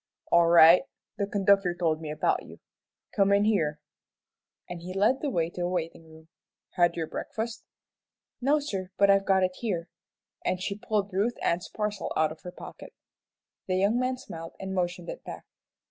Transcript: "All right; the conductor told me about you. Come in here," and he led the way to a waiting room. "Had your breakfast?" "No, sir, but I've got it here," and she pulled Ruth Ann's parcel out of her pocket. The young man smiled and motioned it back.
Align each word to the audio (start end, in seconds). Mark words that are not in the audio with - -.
"All 0.31 0.47
right; 0.47 0.81
the 1.19 1.27
conductor 1.27 1.75
told 1.75 2.01
me 2.01 2.09
about 2.09 2.43
you. 2.43 2.59
Come 3.15 3.31
in 3.31 3.43
here," 3.45 3.79
and 4.67 4.81
he 4.81 4.93
led 4.95 5.21
the 5.21 5.29
way 5.29 5.51
to 5.51 5.61
a 5.61 5.69
waiting 5.69 6.09
room. 6.09 6.27
"Had 6.71 6.95
your 6.95 7.05
breakfast?" 7.05 7.63
"No, 8.41 8.57
sir, 8.57 8.89
but 8.97 9.11
I've 9.11 9.25
got 9.27 9.43
it 9.43 9.57
here," 9.59 9.89
and 10.43 10.59
she 10.59 10.73
pulled 10.75 11.13
Ruth 11.13 11.37
Ann's 11.43 11.69
parcel 11.69 12.11
out 12.17 12.31
of 12.31 12.41
her 12.41 12.51
pocket. 12.51 12.95
The 13.67 13.75
young 13.75 13.99
man 13.99 14.17
smiled 14.17 14.53
and 14.59 14.73
motioned 14.73 15.07
it 15.07 15.23
back. 15.23 15.45